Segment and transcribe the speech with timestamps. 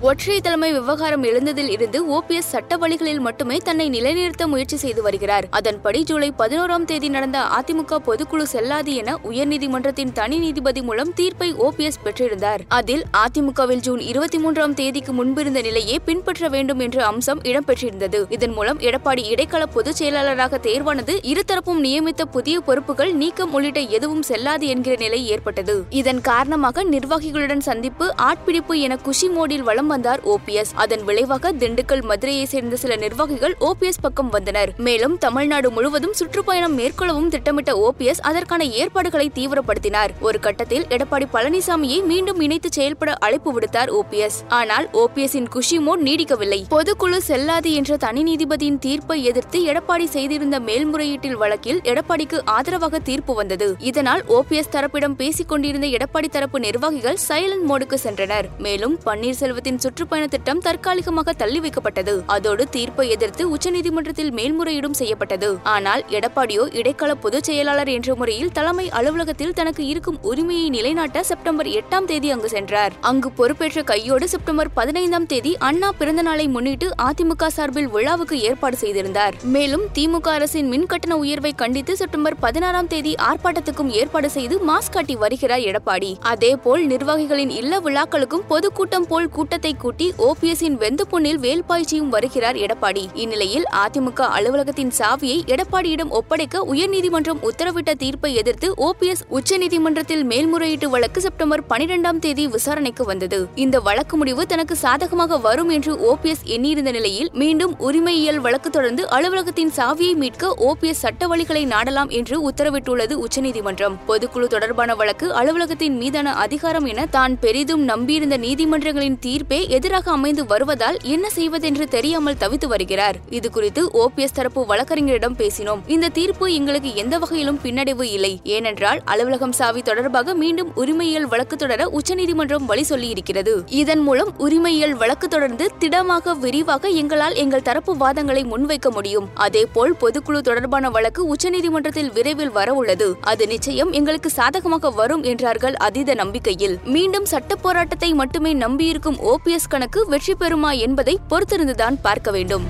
[0.00, 5.44] ஒற்றை தலைமை விவகாரம் எழுந்ததில் இருந்து ஓபிஎஸ் சட்ட வழிகளில் மட்டுமே தன்னை நிலைநிறுத்த முயற்சி செய்து வருகிறார்.
[5.50, 11.98] அதன்படி ஜூலை பதினோராம் தேதி நடந்த அதிமுக பொதுக்குழு செல்லாது என உயர்நீதிமன்றத்தின் தனி நீதிபதி மூலம் தீர்ப்பை ஓபிஎஸ்
[12.04, 12.58] பெற்றிருந்தார்.
[12.68, 18.24] அதில் அதிமுகவில் ஜூன் இருபத்தி மூன்றாம் தேதிக்கு முன்பிருந்த நிலையே பின்பற்ற வேண்டும் என்ற அம்சம் இடம்பெற்றிருந்தது.
[18.28, 24.66] இதன் மூலம் எடப்பாடி இடைக்கால பொதுச் செயலாளராக தேர்வானது இருதரப்பும் நியமித்த புதிய பொறுப்புகள் நீக்கம் உள்ளிட்ட எதுவும் செல்லாது
[24.66, 25.84] என்கிற நிலை ஏற்பட்டது.
[25.90, 30.72] இதன் காரணமாக நிர்வாகிகளுடன் சந்திப்பு ஆட்பிடிப்பு என குஷி மோடில் வலம் வந்தார் ஓபிஎஸ்.
[30.74, 34.72] அதன் விளைவாக திண்டுக்கல் மதுரையை சேர்ந்த சில நிர்வாகிகள் ஓபிஎஸ் பக்கம் வந்தனர்.
[34.76, 40.08] மேலும் தமிழ்நாடு முழுவதும் சுற்றுப்பயணம் மேற்கொள்ளவும் திட்டமிட்ட ஓபிஎஸ் அதற்கான ஏற்பாடுகளை தீவிரப்படுத்தினார்.
[40.20, 44.38] ஒரு கட்டத்தில் எடப்பாடி பழனிசாமியை மீண்டும் இணைத்து செயல்பட அழைப்பு விடுத்தார் ஓபிஎஸ்.
[44.48, 46.60] ஆனால் ஓபிஎஸ்ஸின் குஷி மோட் நீடிக்கவில்லை.
[46.70, 53.76] பொதுக்குழு செல்லாது என்ற தனி நீதிபதியின் தீர்ப்பை எதிர்த்து எடப்பாடி செய்திருந்த மேல்முறையீட்டில் வழக்கில் எடப்பாடிக்கு ஆதரவாக தீர்ப்பு வந்தது.
[53.78, 58.46] இதனால் ஓபிஎஸ் தரப்பிடம் பேசிக் கொண்டிருந்த எடப்பாடி தரப்பு நிர்வாகிகள் சைலண்ட் மோடுக்கு சென்றனர்.
[58.58, 62.14] மேலும் பன்னீர்செல்வத்தின் சுற்றுப்பயண திட்டம் தற்காலிகமாக தள்ளி வைக்கப்பட்டது.
[62.26, 65.58] அதோடு தீர்ப்பை எதிர்த்து உச்சநீதிமன்றத்தில் மேல்முறையீடும் செய்யப்பட்டது.
[65.62, 72.04] ஆனால் எடப்பாடியோ இடைக்கால பொதுச் செயலாளர் என்ற முறையில் தலைமை அலுவலகத்தில் தனக்கு இருக்கும் உரிமையை நிலைநாட்ட செப்டம்பர் எட்டாம்
[72.04, 72.92] தேதி அங்கு சென்றார்.
[73.00, 79.34] அங்கு பொறுப்பேற்ற கையோடு செப்டம்பர் பதினைந்தாம் தேதி அண்ணா பிறந்த நாளை முன்னிட்டு அதிமுக சார்பில் விழாவுக்கு ஏற்பாடு செய்திருந்தார்.
[79.42, 85.16] மேலும் திமுக அரசின் மின் கட்டண உயர்வை கண்டித்து செப்டம்பர் பதினாறாம் தேதி ஆர்ப்பாட்டத்துக்கும் ஏற்பாடு செய்து மாஸ்க் காட்டி
[85.16, 86.10] வருகிறார் எடப்பாடி.
[86.20, 93.06] அதேபோல் நிர்வாகிகளின் இல்ல விழாக்களுக்கும் பொதுக்கூட்டம் போல் கூட்டத்தை கூட்டி ஓபிஎஸ்ஸின் வெந்து பொன்னில் வேல்பாய்ச்சியும் வருகிறார் எடப்பாடி.
[93.14, 101.62] இந்நிலையில் அதிமுக அலுவலகத்தின் சாவியை எடப்பாடியிடம் ஒப்படைக்க உயர்நீதிமன்றம் உத்தரவிட்ட தீர்ப்பை எதிர்த்து ஓபிஎஸ் உச்சநீதிமன்றத்தில் மேல்முறையீட்டு வழக்கு செப்டம்பர்
[101.68, 103.48] பனிரெண்டாம் தேதி விசாரணைக்கு வந்தது.
[103.54, 109.72] இந்த வழக்கு முடிவு தனக்கு சாதகமாக வரும் என்று ஓபிஎஸ் எண்ணியிருந்த நிலையில் மீண்டும் உரிமையியல் வழக்கு தொடர்ந்து அலுவலகத்தின்
[109.76, 113.98] சாவியை மீட்க ஓபிஎஸ் சட்ட வழிகளை நாடலாம் என்று உத்தரவிட்டுள்ளது உச்சநீதிமன்றம்.
[114.08, 120.98] பொதுக்குழு தொடர்பான வழக்கு அலுவலகத்தின் மீதான அதிகாரம் என தான் பெரிதும் நம்பியிருந்த நீதிமன்றங்களின் தீர்ப்பே எதிராக அமைந்து வருவதால்
[121.02, 123.16] என்ன செய்வதென்று தெரியாமல் தவித்து வருகிறார்.
[123.30, 125.80] இது குறித்து ஓபிஎஸ் தரப்பு வழக்கறிஞரிடம் பேசினோம்.
[125.86, 128.40] இந்த தீர்ப்பு எங்களுக்கு எந்த வகையிலும் பின்னடைவு இல்லை.
[128.44, 133.54] ஏனென்றால் அலுவலகம் சாவி தொடர்பாக மீண்டும் உரிமையியல் வழக்கு தொடர உச்சநீதிமன்றம் வழி சொல்லியிருக்கிறது.
[133.68, 139.28] இதன் மூலம் உரிமையியல் வழக்கு தொடர்ந்து திடமாக விரிவாக எங்களால் எங்கள் தரப்பு வாதங்களை முன்வைக்க முடியும்.
[139.34, 146.78] அதேபோல் பொதுக்குழு தொடர்பான வழக்கு உச்சநீதிமன்றத்தில் விரைவில் வரவுள்ளது அது நிச்சயம் எங்களுக்கு சாதகமாக வரும் என்றார்கள் அதீத நம்பிக்கையில்.
[146.84, 152.64] மீண்டும் சட்ட போராட்டத்தை மட்டுமே நம்பியிருக்கும் ஐபிஎஸ் கணக்கு வெற்றி பெறுமா என்பதை பொறுத்திருந்துதான் பார்க்க வேண்டும்.